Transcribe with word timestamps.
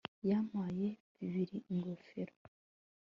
Yampaye 0.29 0.87
bibiri 1.17 1.57
ingofero 1.73 2.33